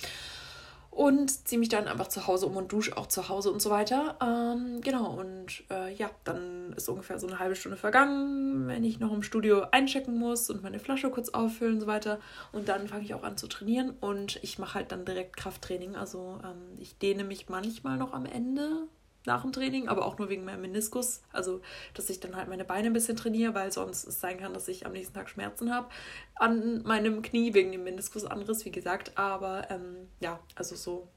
[0.91, 3.71] und ziehe mich dann einfach zu Hause um und dusche auch zu Hause und so
[3.71, 4.17] weiter.
[4.21, 8.99] Ähm, genau, und äh, ja, dann ist ungefähr so eine halbe Stunde vergangen, wenn ich
[8.99, 12.19] noch im Studio einchecken muss und meine Flasche kurz auffüllen und so weiter.
[12.53, 15.95] Und dann fange ich auch an zu trainieren und ich mache halt dann direkt Krafttraining.
[15.95, 18.89] Also ähm, ich dehne mich manchmal noch am Ende
[19.27, 21.23] nach dem Training, aber auch nur wegen meinem Meniskus.
[21.33, 21.61] Also,
[21.95, 24.69] dass ich dann halt meine Beine ein bisschen trainiere, weil sonst es sein kann, dass
[24.69, 25.89] ich am nächsten Tag Schmerzen habe
[26.35, 29.17] an meinem Knie wegen dem Meniskusanriss, wie gesagt.
[29.17, 31.09] Aber ähm, ja, also so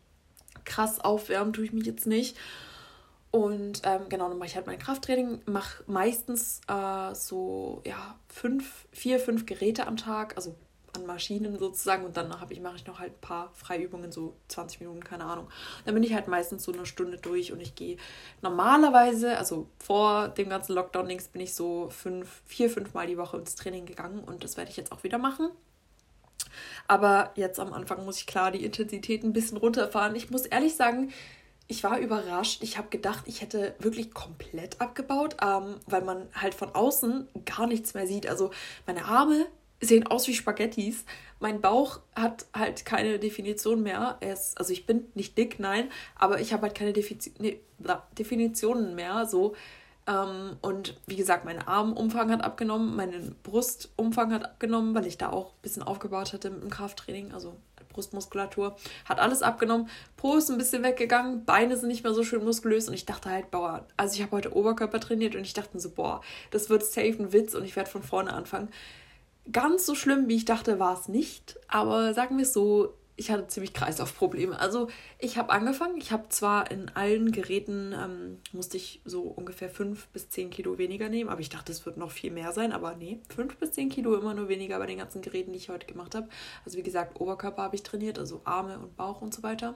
[0.65, 2.37] krass aufwärmen tue ich mich jetzt nicht.
[3.31, 8.87] Und ähm, genau, dann mache ich halt mein Krafttraining, mache meistens äh, so ja, fünf,
[8.91, 10.55] vier, fünf Geräte am Tag, also
[10.95, 14.81] an Maschinen sozusagen und dann ich, mache ich noch halt ein paar Freiübungen, so 20
[14.81, 15.47] Minuten, keine Ahnung.
[15.85, 17.97] Dann bin ich halt meistens so eine Stunde durch und ich gehe
[18.41, 23.37] normalerweise, also vor dem ganzen Lockdown-Dings bin ich so fünf, vier, fünf Mal die Woche
[23.37, 25.49] ins Training gegangen und das werde ich jetzt auch wieder machen.
[26.87, 30.15] Aber jetzt am Anfang muss ich klar die Intensität ein bisschen runterfahren.
[30.15, 31.11] Ich muss ehrlich sagen,
[31.71, 32.63] ich war überrascht.
[32.63, 37.65] Ich habe gedacht, ich hätte wirklich komplett abgebaut, ähm, weil man halt von außen gar
[37.65, 38.27] nichts mehr sieht.
[38.27, 38.51] Also
[38.85, 39.45] meine Arme
[39.81, 41.05] sehen aus wie Spaghettis.
[41.39, 44.17] Mein Bauch hat halt keine Definition mehr.
[44.21, 47.59] Ist, also ich bin nicht dick, nein, aber ich habe halt keine Defizi ne,
[48.17, 49.25] Definitionen mehr.
[49.25, 49.55] So.
[50.07, 55.31] Ähm, und wie gesagt, mein Armumfang hat abgenommen, mein Brustumfang hat abgenommen, weil ich da
[55.31, 57.55] auch ein bisschen aufgebaut hatte im Krafttraining, also
[57.91, 58.75] Brustmuskulatur.
[59.05, 59.89] Hat alles abgenommen.
[60.17, 63.29] Po ist ein bisschen weggegangen, Beine sind nicht mehr so schön muskulös und ich dachte
[63.29, 66.83] halt, boah, also ich habe heute Oberkörper trainiert und ich dachte so, boah, das wird
[66.85, 68.69] safe ein Witz und ich werde von vorne anfangen.
[69.51, 71.59] Ganz so schlimm, wie ich dachte, war es nicht.
[71.67, 74.59] Aber sagen wir es so, ich hatte ziemlich Kreislaufprobleme.
[74.59, 74.87] Also
[75.19, 80.07] ich habe angefangen, ich habe zwar in allen Geräten, ähm, musste ich so ungefähr 5
[80.07, 82.95] bis 10 Kilo weniger nehmen, aber ich dachte, es wird noch viel mehr sein, aber
[82.95, 85.85] nee, 5 bis 10 Kilo immer nur weniger bei den ganzen Geräten, die ich heute
[85.85, 86.29] gemacht habe.
[86.65, 89.75] Also wie gesagt, Oberkörper habe ich trainiert, also Arme und Bauch und so weiter.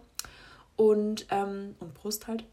[0.76, 2.46] Und, ähm, und Brust halt.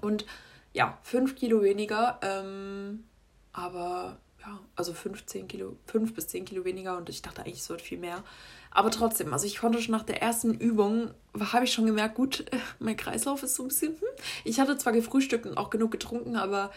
[0.00, 0.26] Und
[0.72, 3.04] ja, 5 Kilo weniger, ähm,
[3.52, 7.68] aber ja, also 15 Kilo, 5 bis 10 Kilo weniger und ich dachte eigentlich, es
[7.68, 8.22] wird viel mehr.
[8.70, 12.44] Aber trotzdem, also ich konnte schon nach der ersten Übung, habe ich schon gemerkt, gut,
[12.78, 14.08] mein Kreislauf ist so ein bisschen, hm.
[14.44, 16.70] Ich hatte zwar gefrühstückt und auch genug getrunken, aber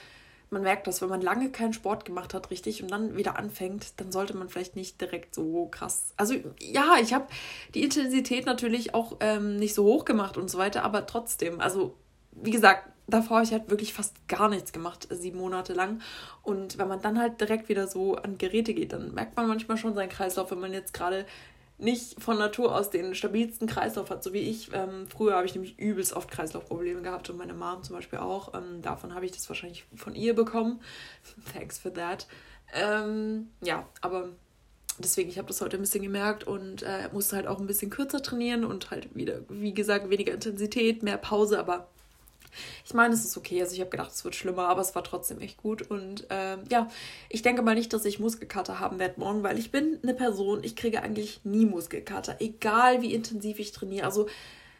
[0.49, 3.99] man merkt das, wenn man lange keinen Sport gemacht hat, richtig, und dann wieder anfängt,
[3.99, 6.13] dann sollte man vielleicht nicht direkt so krass.
[6.15, 7.27] Also ja, ich habe
[7.73, 11.95] die Intensität natürlich auch ähm, nicht so hoch gemacht und so weiter, aber trotzdem, also
[12.31, 16.01] wie gesagt, davor habe ich halt wirklich fast gar nichts gemacht, sieben Monate lang.
[16.41, 19.77] Und wenn man dann halt direkt wieder so an Geräte geht, dann merkt man manchmal
[19.77, 21.25] schon seinen Kreislauf, wenn man jetzt gerade
[21.77, 24.71] nicht von Natur aus den stabilsten Kreislauf hat, so wie ich.
[24.73, 28.53] Ähm, früher habe ich nämlich übelst oft Kreislaufprobleme gehabt und meine Mom zum Beispiel auch.
[28.53, 30.79] Ähm, davon habe ich das wahrscheinlich von ihr bekommen.
[31.53, 32.27] Thanks for that.
[32.73, 34.29] Ähm, ja, aber
[34.99, 37.89] deswegen, ich habe das heute ein bisschen gemerkt und äh, musste halt auch ein bisschen
[37.89, 41.89] kürzer trainieren und halt wieder, wie gesagt, weniger Intensität, mehr Pause, aber
[42.85, 43.61] ich meine, es ist okay.
[43.61, 45.81] Also ich habe gedacht, es wird schlimmer, aber es war trotzdem echt gut.
[45.89, 46.89] Und äh, ja,
[47.29, 50.63] ich denke mal nicht, dass ich Muskelkater haben werde morgen, weil ich bin eine Person,
[50.63, 54.05] ich kriege eigentlich nie Muskelkater, egal wie intensiv ich trainiere.
[54.05, 54.27] Also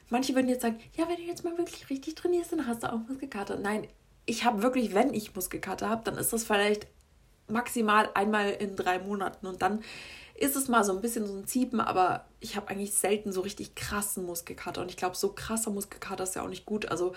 [0.10, 2.92] manche würden jetzt sagen, ja, wenn du jetzt mal wirklich richtig trainierst, dann hast du
[2.92, 3.58] auch Muskelkater.
[3.58, 3.88] Nein,
[4.26, 6.88] ich habe wirklich, wenn ich Muskelkater habe, dann ist das vielleicht
[7.48, 9.84] maximal einmal in drei Monaten und dann
[10.36, 13.42] ist es mal so ein bisschen so ein Ziepen, aber ich habe eigentlich selten so
[13.42, 16.88] richtig krassen Muskelkater und ich glaube, so krasser Muskelkater ist ja auch nicht gut.
[16.88, 17.14] Also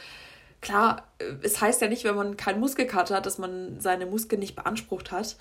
[0.60, 4.40] klar, äh, es heißt ja nicht, wenn man keinen Muskelkater hat, dass man seine Muskeln
[4.40, 5.36] nicht beansprucht hat.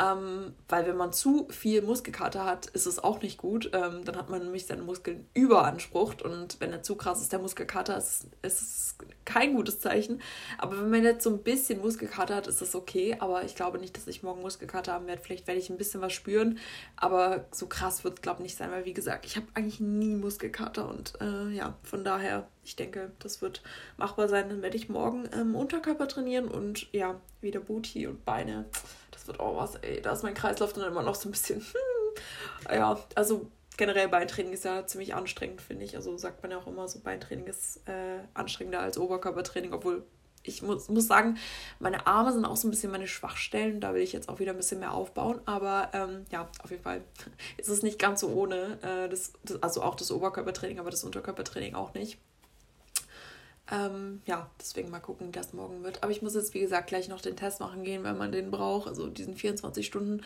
[0.00, 3.70] Ähm, weil wenn man zu viel Muskelkater hat, ist es auch nicht gut.
[3.74, 7.38] Ähm, dann hat man nämlich seine Muskeln überansprucht und wenn er zu krass ist, der
[7.38, 10.22] Muskelkater, ist, ist es kein gutes Zeichen.
[10.56, 13.16] Aber wenn man jetzt so ein bisschen Muskelkater hat, ist das okay.
[13.18, 15.20] Aber ich glaube nicht, dass ich morgen Muskelkater haben werde.
[15.22, 16.58] Vielleicht werde ich ein bisschen was spüren,
[16.96, 19.80] aber so krass wird es, glaube ich, nicht sein, weil wie gesagt, ich habe eigentlich
[19.80, 23.62] nie Muskelkater und äh, ja, von daher, ich denke, das wird
[23.96, 24.48] machbar sein.
[24.48, 28.66] Dann werde ich morgen ähm, Unterkörper trainieren und ja, wieder Booty und Beine
[29.20, 30.00] das wird auch was, ey.
[30.00, 31.60] Da ist mein Kreislauf dann immer noch so ein bisschen.
[31.60, 32.74] Hm.
[32.74, 35.96] Ja, also generell Beintraining ist ja ziemlich anstrengend, finde ich.
[35.96, 40.04] Also sagt man ja auch immer so, Beintraining ist äh, anstrengender als Oberkörpertraining, obwohl
[40.42, 41.36] ich muss, muss sagen,
[41.80, 43.80] meine Arme sind auch so ein bisschen meine Schwachstellen.
[43.80, 45.40] Da will ich jetzt auch wieder ein bisschen mehr aufbauen.
[45.44, 47.02] Aber ähm, ja, auf jeden Fall
[47.58, 48.78] ist es nicht ganz so ohne.
[48.82, 52.18] Äh, das, das, also auch das Oberkörpertraining, aber das Unterkörpertraining auch nicht.
[53.70, 56.02] Ähm, ja, deswegen mal gucken, wie das morgen wird.
[56.02, 58.50] Aber ich muss jetzt, wie gesagt, gleich noch den Test machen gehen, wenn man den
[58.50, 58.88] braucht.
[58.88, 60.22] Also diesen 24 Stunden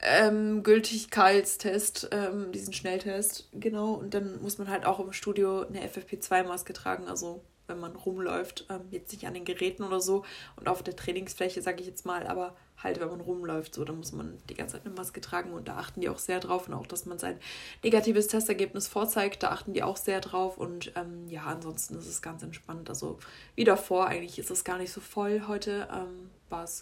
[0.00, 3.94] ähm, Gültigkeitstest, ähm, diesen Schnelltest, genau.
[3.94, 8.66] Und dann muss man halt auch im Studio eine FFP2-Maske tragen, also wenn man rumläuft,
[8.70, 10.24] ähm, jetzt nicht an den Geräten oder so
[10.56, 13.96] und auf der Trainingsfläche, sage ich jetzt mal, aber halt, wenn man rumläuft, so, dann
[13.96, 16.68] muss man die ganze Zeit eine Maske tragen und da achten die auch sehr drauf
[16.68, 17.38] und auch, dass man sein
[17.82, 22.22] negatives Testergebnis vorzeigt, da achten die auch sehr drauf und ähm, ja, ansonsten ist es
[22.22, 22.88] ganz entspannt.
[22.88, 23.18] Also
[23.54, 26.30] wie davor, eigentlich ist es gar nicht so voll heute, ähm,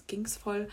[0.07, 0.69] ging es voll.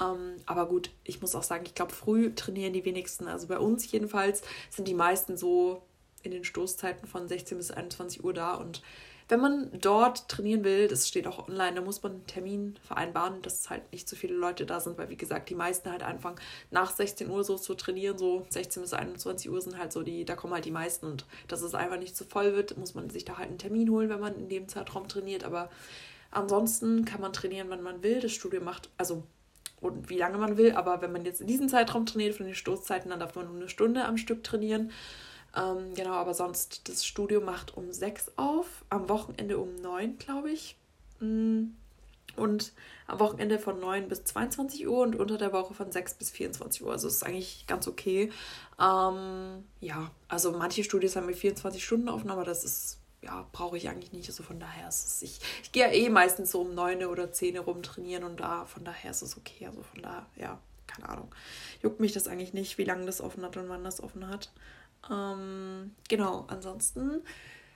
[0.00, 3.26] Ähm, aber gut, ich muss auch sagen, ich glaube, früh trainieren die wenigsten.
[3.26, 5.82] Also bei uns jedenfalls sind die meisten so
[6.22, 8.82] in den Stoßzeiten von 16 bis 21 Uhr da und
[9.28, 13.42] wenn man dort trainieren will, das steht auch online, da muss man einen Termin vereinbaren,
[13.42, 16.40] dass halt nicht so viele Leute da sind, weil wie gesagt, die meisten halt anfangen
[16.70, 20.24] nach 16 Uhr so zu trainieren, so 16 bis 21 Uhr sind halt so die,
[20.24, 22.94] da kommen halt die meisten und dass es einfach nicht zu so voll wird, muss
[22.94, 25.68] man sich da halt einen Termin holen, wenn man in dem Zeitraum trainiert, aber
[26.30, 28.20] ansonsten kann man trainieren, wann man will.
[28.20, 29.24] Das Studio macht, also
[29.80, 32.54] und wie lange man will, aber wenn man jetzt in diesem Zeitraum trainiert, von den
[32.54, 34.90] Stoßzeiten, dann darf man nur eine Stunde am Stück trainieren.
[35.56, 40.50] Ähm, genau, aber sonst, das Studio macht um sechs auf, am Wochenende um neun, glaube
[40.50, 40.76] ich.
[41.20, 41.68] Mm,
[42.36, 42.72] und
[43.06, 46.84] am Wochenende von 9 bis 22 Uhr und unter der Woche von 6 bis 24
[46.84, 46.92] Uhr.
[46.92, 48.30] Also ist eigentlich ganz okay.
[48.80, 53.76] Ähm, ja, also manche Studios haben mit 24 Stunden offen, aber das ist, ja, brauche
[53.76, 54.28] ich eigentlich nicht.
[54.28, 57.32] Also von daher ist es, ich, ich gehe ja eh meistens so um 9 oder
[57.32, 59.66] 10 rum trainieren und da, von daher ist es okay.
[59.66, 61.34] Also von daher, ja, keine Ahnung.
[61.82, 64.50] Juckt mich das eigentlich nicht, wie lange das offen hat und wann das offen hat.
[65.10, 67.22] Ähm, genau, ansonsten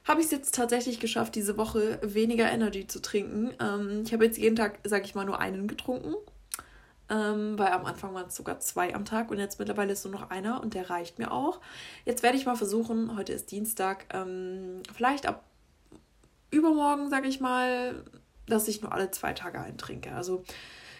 [0.04, 3.54] habe ich es jetzt tatsächlich geschafft, diese Woche weniger Energy zu trinken.
[3.60, 6.14] Ähm, ich habe jetzt jeden Tag, sage ich mal, nur einen getrunken.
[7.08, 10.12] Ähm, weil am Anfang waren es sogar zwei am Tag und jetzt mittlerweile ist nur
[10.14, 11.60] noch einer und der reicht mir auch.
[12.04, 15.44] Jetzt werde ich mal versuchen, heute ist Dienstag, ähm, vielleicht ab
[16.50, 18.02] übermorgen, sage ich mal,
[18.46, 20.14] dass ich nur alle zwei Tage eintrinke.
[20.14, 20.44] Also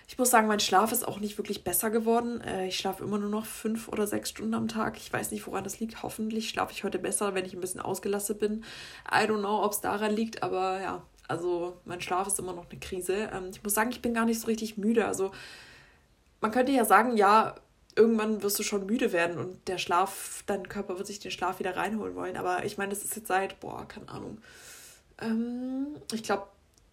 [0.09, 2.41] ich muss sagen, mein Schlaf ist auch nicht wirklich besser geworden.
[2.41, 4.97] Äh, ich schlafe immer nur noch fünf oder sechs Stunden am Tag.
[4.97, 6.03] Ich weiß nicht, woran das liegt.
[6.03, 8.65] Hoffentlich schlafe ich heute besser, wenn ich ein bisschen ausgelastet bin.
[9.11, 12.69] I don't know, ob es daran liegt, aber ja, also mein Schlaf ist immer noch
[12.71, 13.31] eine Krise.
[13.33, 15.07] Ähm, ich muss sagen, ich bin gar nicht so richtig müde.
[15.07, 15.33] Also
[16.41, 17.55] man könnte ja sagen, ja,
[17.97, 21.59] irgendwann wirst du schon müde werden und der Schlaf, dein Körper wird sich den Schlaf
[21.59, 22.37] wieder reinholen wollen.
[22.37, 24.38] Aber ich meine, das ist jetzt seit, boah, keine Ahnung.
[25.21, 26.47] Ähm, ich glaube,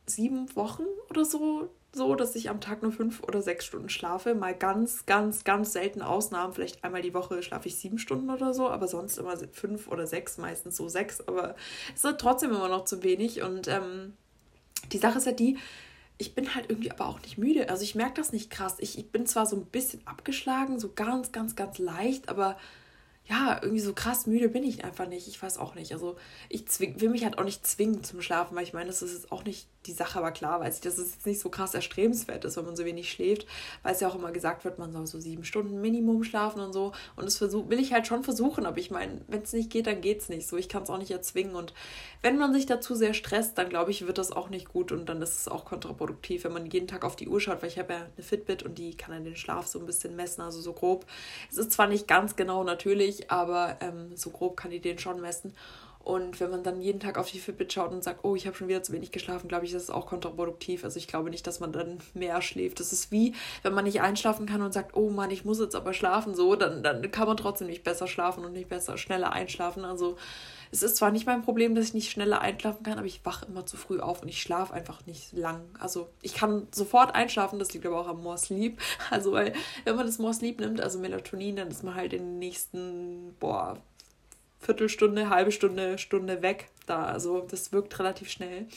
[0.10, 4.36] sieben Wochen oder so so, dass ich am Tag nur fünf oder sechs Stunden schlafe.
[4.36, 6.54] Mal ganz, ganz, ganz selten Ausnahmen.
[6.54, 10.06] Vielleicht einmal die Woche schlafe ich sieben Stunden oder so, aber sonst immer fünf oder
[10.06, 11.20] sechs, meistens so sechs.
[11.28, 11.56] Aber
[11.96, 13.42] es ist trotzdem immer noch zu wenig.
[13.42, 14.14] Und ähm,
[14.92, 15.58] die Sache ist ja die,
[16.20, 17.70] ich bin halt irgendwie aber auch nicht müde.
[17.70, 18.76] Also ich merke das nicht krass.
[18.80, 22.58] Ich, ich bin zwar so ein bisschen abgeschlagen, so ganz, ganz, ganz leicht, aber
[23.26, 25.28] ja, irgendwie so krass müde bin ich einfach nicht.
[25.28, 25.94] Ich weiß auch nicht.
[25.94, 26.18] Also
[26.50, 29.32] ich will mich halt auch nicht zwingen zum Schlafen, weil ich meine, das ist jetzt
[29.32, 32.66] auch nicht die Sache, aber klar dass es jetzt nicht so krass erstrebenswert ist, wenn
[32.66, 33.46] man so wenig schläft,
[33.84, 36.74] weil es ja auch immer gesagt wird, man soll so sieben Stunden Minimum schlafen und
[36.74, 36.92] so.
[37.16, 39.88] Und das versuch, will ich halt schon versuchen, aber ich meine, wenn es nicht geht,
[39.88, 40.48] dann geht es nicht.
[40.48, 41.56] So, ich kann es auch nicht erzwingen.
[41.56, 41.74] Und
[42.22, 45.08] wenn man sich dazu sehr stresst, dann glaube ich, wird das auch nicht gut und
[45.08, 47.80] dann ist es auch kontraproduktiv, wenn man jeden Tag auf die Uhr schaut, weil ich
[47.80, 50.62] habe ja eine Fitbit und die kann dann den Schlaf so ein bisschen messen, also
[50.62, 51.06] so grob.
[51.50, 55.22] Es ist zwar nicht ganz genau natürlich, aber ähm, so grob kann die den schon
[55.22, 55.54] messen.
[56.10, 58.58] Und wenn man dann jeden Tag auf die Fitbit schaut und sagt, oh, ich habe
[58.58, 60.84] schon wieder zu wenig geschlafen, glaube ich, das ist auch kontraproduktiv.
[60.84, 62.80] Also ich glaube nicht, dass man dann mehr schläft.
[62.80, 65.76] Das ist wie, wenn man nicht einschlafen kann und sagt, oh Mann, ich muss jetzt
[65.76, 69.34] aber schlafen, so, dann, dann kann man trotzdem nicht besser schlafen und nicht besser, schneller
[69.34, 69.86] einschlafen.
[69.86, 70.18] Also
[70.72, 73.46] es ist zwar nicht mein Problem, dass ich nicht schneller einschlafen kann, aber ich wache
[73.46, 75.62] immer zu früh auf und ich schlafe einfach nicht lang.
[75.78, 78.80] Also ich kann sofort einschlafen, das liegt aber auch am More Sleep.
[79.12, 79.54] Also weil,
[79.86, 83.36] wenn man das More Sleep nimmt, also Melatonin, dann ist man halt in den nächsten,
[83.40, 83.78] boah,
[84.60, 87.06] Viertelstunde, halbe Stunde, Stunde weg da.
[87.06, 88.68] Also das wirkt relativ schnell.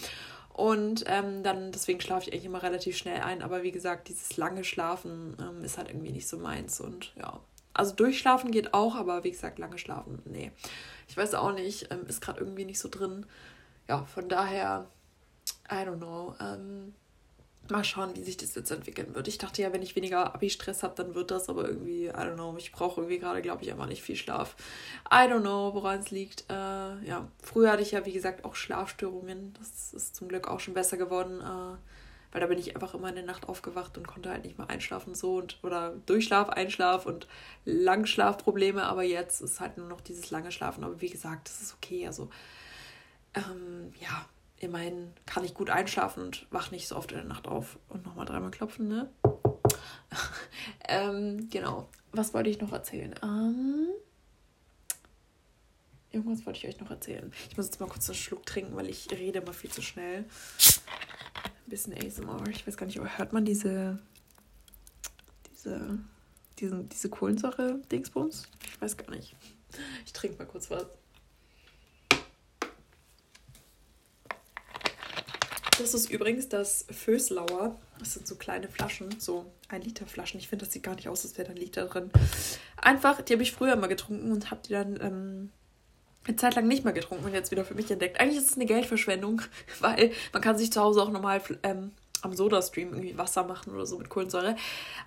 [0.53, 3.43] Und ähm, dann, deswegen schlafe ich eigentlich immer relativ schnell ein.
[3.43, 6.81] Aber wie gesagt, dieses lange Schlafen ähm, ist halt irgendwie nicht so meins.
[6.81, 7.41] Und ja,
[7.75, 10.53] also durchschlafen geht auch, aber wie gesagt, lange schlafen, nee.
[11.09, 13.27] Ich weiß auch nicht, ähm, ist gerade irgendwie nicht so drin.
[13.89, 14.87] Ja, von daher,
[15.71, 16.35] I don't know.
[16.39, 16.95] Ähm,
[17.71, 19.29] mal schauen, wie sich das jetzt entwickeln wird.
[19.29, 22.35] Ich dachte ja, wenn ich weniger Abi-Stress habe, dann wird das, aber irgendwie, I don't
[22.35, 24.57] know, ich brauche irgendwie gerade, glaube ich, einfach nicht viel Schlaf.
[25.11, 26.45] I don't know, woran es liegt.
[26.51, 29.55] Äh, ja, früher hatte ich ja, wie gesagt, auch Schlafstörungen.
[29.59, 31.77] Das ist zum Glück auch schon besser geworden, äh,
[32.33, 34.71] weil da bin ich einfach immer in der Nacht aufgewacht und konnte halt nicht mehr
[34.71, 37.27] einschlafen so und oder Durchschlaf, Einschlaf und
[37.65, 40.83] Langschlafprobleme, aber jetzt ist halt nur noch dieses lange Schlafen.
[40.83, 42.07] Aber wie gesagt, das ist okay.
[42.07, 42.29] Also
[43.35, 44.27] ähm, ja,
[44.63, 47.79] immerhin kann ich gut einschlafen und wach nicht so oft in der Nacht auf.
[47.89, 49.11] Und nochmal dreimal klopfen, ne?
[50.89, 51.89] ähm, genau.
[52.13, 53.15] Was wollte ich noch erzählen?
[53.23, 53.89] Ähm,
[56.11, 57.33] irgendwas wollte ich euch noch erzählen.
[57.51, 60.21] Ich muss jetzt mal kurz einen Schluck trinken, weil ich rede immer viel zu schnell.
[60.21, 62.45] Ein bisschen ASMR.
[62.49, 63.99] Ich weiß gar nicht, aber hört man diese,
[65.51, 65.99] diese,
[66.61, 68.49] diesen, diese Kohlensäure-Dingsbums?
[68.65, 69.35] Ich weiß gar nicht.
[70.07, 70.87] Ich trinke mal kurz was.
[75.79, 77.79] Das ist übrigens das Föslauer.
[77.99, 80.39] Das sind so kleine Flaschen, so ein Liter Flaschen.
[80.39, 82.11] Ich finde, das sieht gar nicht aus, als wäre da ein Liter drin.
[82.77, 85.51] Einfach, die habe ich früher mal getrunken und habe die dann ähm,
[86.27, 88.21] eine Zeit lang nicht mehr getrunken und jetzt wieder für mich entdeckt.
[88.21, 89.43] Eigentlich ist es eine Geldverschwendung,
[89.81, 93.87] weil man kann sich zu Hause auch normal ähm, am Soda-Stream irgendwie Wasser machen oder
[93.87, 94.57] so mit Kohlensäure.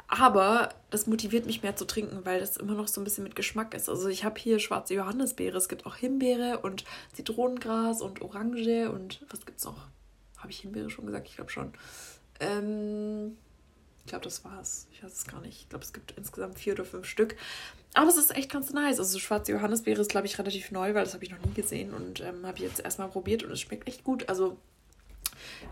[0.07, 3.35] Aber das motiviert mich mehr zu trinken, weil das immer noch so ein bisschen mit
[3.35, 3.87] Geschmack ist.
[3.87, 9.21] Also ich habe hier schwarze Johannisbeere, es gibt auch Himbeere und Zitronengras und Orange und
[9.29, 9.87] was gibt's noch?
[10.45, 11.27] Habe ich Himbeere schon gesagt?
[11.27, 11.73] Ich glaube schon.
[12.39, 13.35] Ähm,
[14.01, 14.85] ich glaube, das war's.
[14.91, 15.61] Ich weiß es gar nicht.
[15.61, 17.35] Ich glaube, es gibt insgesamt vier oder fünf Stück.
[17.95, 18.99] Aber es ist echt ganz nice.
[18.99, 21.95] Also schwarze Johannisbeere ist, glaube ich, relativ neu, weil das habe ich noch nie gesehen
[21.95, 24.29] und ähm, habe ich jetzt erstmal probiert und es schmeckt echt gut.
[24.29, 24.59] Also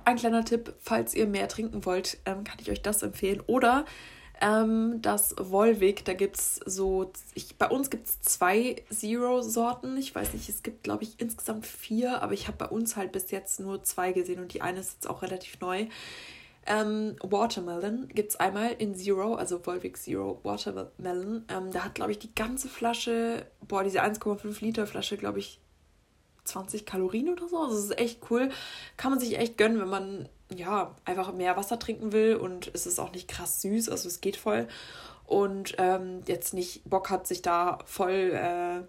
[0.05, 3.43] ein kleiner Tipp, falls ihr mehr trinken wollt, ähm, kann ich euch das empfehlen.
[3.45, 3.85] Oder
[4.41, 9.97] ähm, das Volvic, da gibt es so, ich, bei uns gibt es zwei Zero-Sorten.
[9.97, 13.11] Ich weiß nicht, es gibt, glaube ich, insgesamt vier, aber ich habe bei uns halt
[13.11, 15.87] bis jetzt nur zwei gesehen und die eine ist jetzt auch relativ neu.
[16.65, 21.45] Ähm, Watermelon gibt es einmal in Zero, also Volvic Zero Watermelon.
[21.49, 25.59] Ähm, da hat, glaube ich, die ganze Flasche, boah, diese 1,5 Liter Flasche, glaube ich,
[26.45, 27.57] 20 Kalorien oder so.
[27.57, 28.49] Also, das ist echt cool.
[28.97, 32.85] Kann man sich echt gönnen, wenn man ja, einfach mehr Wasser trinken will und es
[32.85, 34.67] ist auch nicht krass süß, also es geht voll.
[35.25, 38.81] Und ähm, jetzt nicht Bock hat, sich da voll, äh,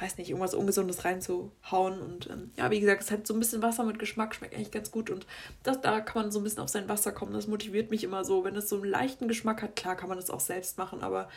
[0.00, 2.00] weiß nicht, irgendwas Ungesundes reinzuhauen.
[2.00, 4.70] Und ähm, ja, wie gesagt, es hat so ein bisschen Wasser mit Geschmack, schmeckt eigentlich
[4.70, 5.08] ganz gut.
[5.08, 5.26] Und
[5.62, 7.32] das, da kann man so ein bisschen auf sein Wasser kommen.
[7.32, 8.44] Das motiviert mich immer so.
[8.44, 11.28] Wenn es so einen leichten Geschmack hat, klar kann man das auch selbst machen, aber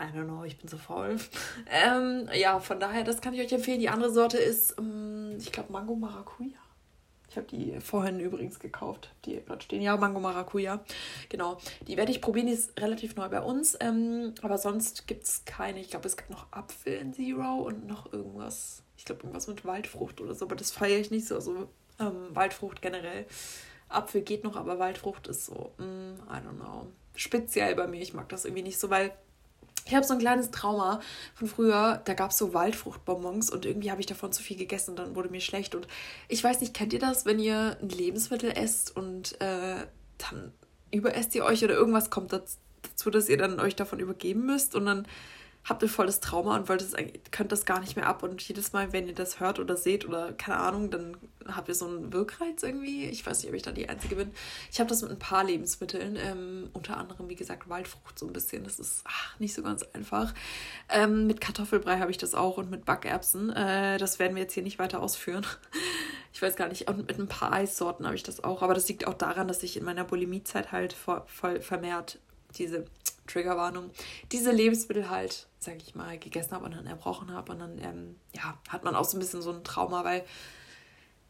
[0.00, 1.16] I don't know, ich bin so faul.
[1.70, 3.80] ähm, ja, von daher, das kann ich euch empfehlen.
[3.80, 6.61] Die andere Sorte ist, ähm, ich glaube, Mango Maracuja.
[7.32, 9.80] Ich habe die vorhin übrigens gekauft, die gerade stehen.
[9.80, 10.84] Ja, Mango Maracuja.
[11.30, 11.56] Genau.
[11.88, 13.74] Die werde ich probieren, die ist relativ neu bei uns.
[13.80, 15.80] Ähm, aber sonst gibt es keine.
[15.80, 18.82] Ich glaube, es gibt noch Apfel in Zero und noch irgendwas.
[18.98, 20.44] Ich glaube, irgendwas mit Waldfrucht oder so.
[20.44, 21.36] Aber das feiere ich nicht so.
[21.36, 23.24] Also ähm, Waldfrucht generell.
[23.88, 26.86] Apfel geht noch, aber Waldfrucht ist so, mm, I don't know.
[27.14, 28.02] Speziell bei mir.
[28.02, 29.10] Ich mag das irgendwie nicht so, weil
[29.84, 31.00] ich habe so ein kleines Trauma
[31.34, 34.90] von früher, da gab es so Waldfruchtbonbons und irgendwie habe ich davon zu viel gegessen
[34.90, 35.74] und dann wurde mir schlecht.
[35.74, 35.88] Und
[36.28, 39.86] ich weiß nicht, kennt ihr das, wenn ihr ein Lebensmittel esst und äh,
[40.18, 40.52] dann
[40.92, 44.86] überesst ihr euch oder irgendwas kommt dazu, dass ihr dann euch davon übergeben müsst und
[44.86, 45.06] dann
[45.64, 46.94] habt ihr voll das Trauma und wollt das,
[47.30, 48.22] könnt das gar nicht mehr ab.
[48.22, 51.74] Und jedes Mal, wenn ihr das hört oder seht oder keine Ahnung, dann habt ihr
[51.74, 53.06] so einen Wirkreiz irgendwie.
[53.06, 54.32] Ich weiß nicht, ob ich da die Einzige bin.
[54.70, 58.32] Ich habe das mit ein paar Lebensmitteln, ähm, unter anderem, wie gesagt, Waldfrucht so ein
[58.32, 58.64] bisschen.
[58.64, 60.34] Das ist ach, nicht so ganz einfach.
[60.88, 63.50] Ähm, mit Kartoffelbrei habe ich das auch und mit Backerbsen.
[63.50, 65.46] Äh, das werden wir jetzt hier nicht weiter ausführen.
[66.34, 66.88] Ich weiß gar nicht.
[66.88, 68.62] Und mit ein paar Eissorten habe ich das auch.
[68.62, 72.20] Aber das liegt auch daran, dass ich in meiner Bulimiezeit halt voll vermehrt
[72.58, 72.84] diese
[73.26, 73.90] Triggerwarnung,
[74.30, 77.52] diese Lebensmittel halt, sag ich mal, gegessen habe und dann erbrochen habe.
[77.52, 80.24] Und dann, ähm, ja, hat man auch so ein bisschen so ein Trauma, weil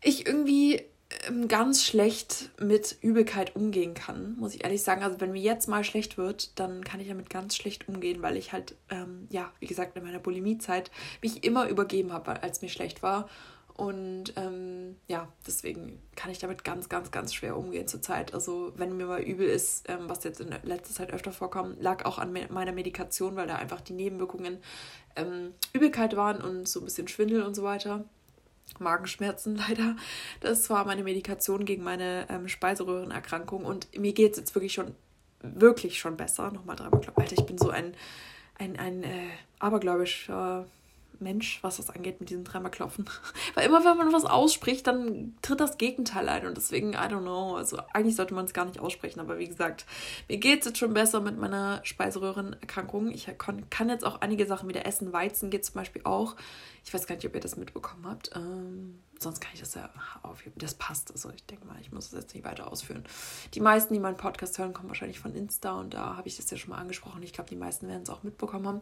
[0.01, 0.83] ich irgendwie
[1.29, 5.03] ähm, ganz schlecht mit Übelkeit umgehen kann, muss ich ehrlich sagen.
[5.03, 8.37] Also wenn mir jetzt mal schlecht wird, dann kann ich damit ganz schlecht umgehen, weil
[8.37, 12.69] ich halt, ähm, ja, wie gesagt, in meiner Bulimiezeit mich immer übergeben habe, als mir
[12.69, 13.29] schlecht war.
[13.75, 18.35] Und ähm, ja, deswegen kann ich damit ganz, ganz, ganz schwer umgehen zurzeit.
[18.35, 22.05] Also wenn mir mal übel ist, ähm, was jetzt in letzter Zeit öfter vorkommt, lag
[22.05, 24.59] auch an me meiner Medikation, weil da einfach die Nebenwirkungen
[25.17, 28.05] ähm, Übelkeit waren und so ein bisschen Schwindel und so weiter.
[28.79, 29.97] Magenschmerzen leider.
[30.41, 34.95] Das war meine Medikation gegen meine ähm, Speiseröhrenerkrankung und mir geht es jetzt wirklich schon,
[35.41, 36.51] wirklich schon besser.
[36.51, 37.95] Nochmal dreimal, Alter, ich bin so ein,
[38.59, 40.67] ein, ein äh, abergläubischer
[41.23, 43.05] Mensch, was das angeht mit diesem dreimal Klopfen.
[43.55, 46.47] Weil immer, wenn man was ausspricht, dann tritt das Gegenteil ein.
[46.47, 47.55] Und deswegen, I don't know.
[47.55, 49.21] Also eigentlich sollte man es gar nicht aussprechen.
[49.21, 49.87] Aber wie gesagt,
[50.29, 53.11] mir geht es jetzt schon besser mit meiner Speiseröhrenerkrankung.
[53.11, 55.13] Ich kann jetzt auch einige Sachen wieder essen.
[55.13, 56.37] Weizen geht zum Beispiel auch.
[56.85, 58.31] Ich weiß gar nicht, ob ihr das mitbekommen habt.
[58.35, 59.89] Ähm, sonst kann ich das ja
[60.23, 60.55] aufheben.
[60.59, 61.11] Das passt.
[61.11, 63.05] Also ich denke mal, ich muss das jetzt nicht weiter ausführen.
[63.55, 66.51] Die meisten, die meinen Podcast hören, kommen wahrscheinlich von Insta und da habe ich das
[66.51, 67.23] ja schon mal angesprochen.
[67.23, 68.81] Ich glaube, die meisten werden es auch mitbekommen haben.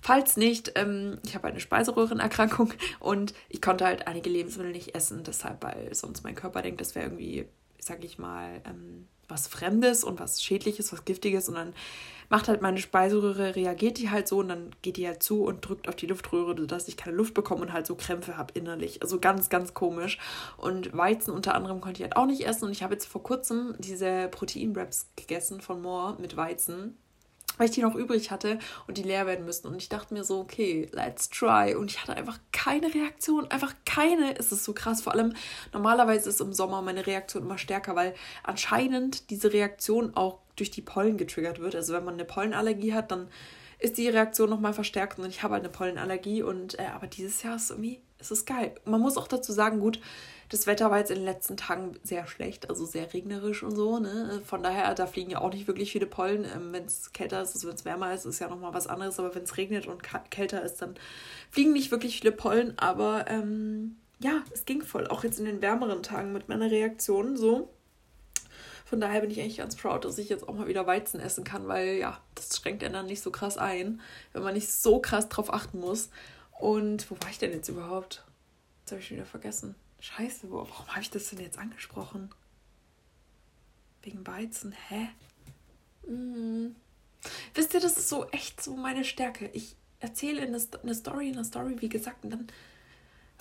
[0.00, 5.24] Falls nicht, ähm, ich habe eine Speiseröhrenerkrankung und ich konnte halt einige Lebensmittel nicht essen,
[5.24, 10.04] deshalb, weil sonst mein Körper denkt, das wäre irgendwie, sage ich mal, ähm, was Fremdes
[10.04, 11.74] und was Schädliches, was Giftiges und dann
[12.28, 15.66] macht halt meine Speiseröhre, reagiert die halt so und dann geht die halt zu und
[15.66, 19.02] drückt auf die Luftröhre, sodass ich keine Luft bekomme und halt so Krämpfe habe innerlich.
[19.02, 20.18] Also ganz, ganz komisch.
[20.56, 23.22] Und Weizen unter anderem konnte ich halt auch nicht essen und ich habe jetzt vor
[23.22, 26.96] kurzem diese Protein-Wraps gegessen von Moore mit Weizen
[27.56, 29.68] weil ich die noch übrig hatte und die leer werden müssten.
[29.68, 31.74] Und ich dachte mir so, okay, let's try.
[31.74, 34.38] Und ich hatte einfach keine Reaktion, einfach keine.
[34.38, 35.02] Es ist so krass.
[35.02, 35.34] Vor allem,
[35.72, 40.82] normalerweise ist im Sommer meine Reaktion immer stärker, weil anscheinend diese Reaktion auch durch die
[40.82, 41.74] Pollen getriggert wird.
[41.74, 43.28] Also wenn man eine Pollenallergie hat, dann
[43.78, 47.42] ist die Reaktion nochmal verstärkt und ich habe halt eine Pollenallergie und äh, aber dieses
[47.42, 48.74] Jahr ist irgendwie, es ist geil.
[48.84, 50.00] Man muss auch dazu sagen, gut,
[50.48, 53.98] das Wetter war jetzt in den letzten Tagen sehr schlecht, also sehr regnerisch und so.
[53.98, 54.40] Ne?
[54.44, 56.44] Von daher, da fliegen ja auch nicht wirklich viele Pollen.
[56.44, 59.18] Ähm, wenn es kälter ist, also wenn es wärmer ist, ist ja nochmal was anderes.
[59.18, 60.94] Aber wenn es regnet und kälter ist, dann
[61.50, 62.78] fliegen nicht wirklich viele Pollen.
[62.78, 65.08] Aber ähm, ja, es ging voll.
[65.08, 67.70] Auch jetzt in den wärmeren Tagen mit meiner Reaktion so.
[68.84, 71.42] Von daher bin ich eigentlich ganz proud, dass ich jetzt auch mal wieder Weizen essen
[71.42, 74.00] kann, weil ja, das schränkt ja dann nicht so krass ein,
[74.32, 76.08] wenn man nicht so krass drauf achten muss.
[76.52, 78.24] Und wo war ich denn jetzt überhaupt?
[78.82, 79.74] Jetzt habe ich schon wieder vergessen.
[80.00, 82.30] Scheiße, warum habe ich das denn jetzt angesprochen?
[84.02, 85.08] Wegen Weizen, hä?
[86.06, 86.76] Hm.
[87.54, 89.50] Wisst ihr, das ist so echt so meine Stärke.
[89.52, 92.46] Ich erzähle eine, eine Story, eine Story, wie gesagt, und dann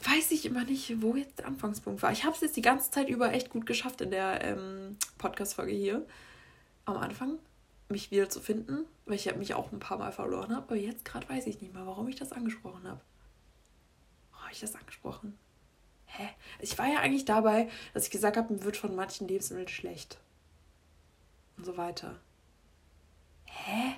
[0.04, 2.12] weiß ich immer nicht, wo jetzt der Anfangspunkt war.
[2.12, 5.74] Ich habe es jetzt die ganze Zeit über echt gut geschafft in der ähm, Podcast-Folge
[5.74, 6.06] hier.
[6.86, 7.39] Am Anfang
[7.89, 10.63] mich wieder zu finden, weil ich mich auch ein paar Mal verloren habe.
[10.68, 13.02] Aber jetzt gerade weiß ich nicht mehr, warum ich das angesprochen habe.
[14.32, 15.38] Warum habe ich das angesprochen?
[16.08, 16.30] Hä?
[16.60, 20.18] Ich war ja eigentlich dabei, dass ich gesagt habe, mir wird von manchen Lebensmitteln schlecht.
[21.58, 22.20] Und so weiter.
[23.46, 23.96] Hä?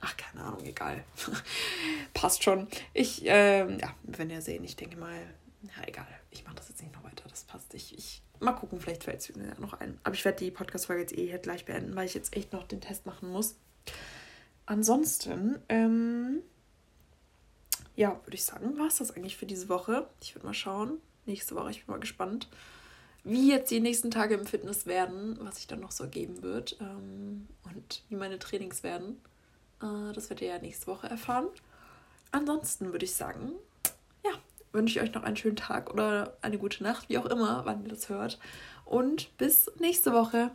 [0.00, 1.04] Ach, keine Ahnung, egal.
[2.14, 2.68] Passt schon.
[2.94, 5.18] Ich, ähm, ja, wenn ihr sehen, ich denke mal,
[5.62, 6.06] ja, egal.
[6.30, 7.24] Ich mache das jetzt nicht noch weiter.
[7.28, 7.74] Das passt.
[7.74, 9.98] Ich, ich mal gucken, vielleicht fällt es mir noch ein.
[10.04, 12.66] Aber ich werde die Podcast-Folge jetzt eh hier gleich beenden, weil ich jetzt echt noch
[12.66, 13.56] den Test machen muss.
[14.66, 16.42] Ansonsten, ähm,
[17.96, 20.08] ja, würde ich sagen, war es das eigentlich für diese Woche.
[20.20, 20.98] Ich würde mal schauen.
[21.28, 22.48] Nächste Woche, ich bin mal gespannt,
[23.22, 26.78] wie jetzt die nächsten Tage im Fitness werden, was sich dann noch so ergeben wird
[26.80, 29.20] ähm, und wie meine Trainings werden.
[29.82, 31.48] Äh, das werdet ihr ja nächste Woche erfahren.
[32.30, 33.52] Ansonsten würde ich sagen,
[34.24, 34.30] ja,
[34.72, 37.82] wünsche ich euch noch einen schönen Tag oder eine gute Nacht, wie auch immer, wann
[37.82, 38.38] ihr das hört.
[38.86, 40.46] Und bis nächste Woche.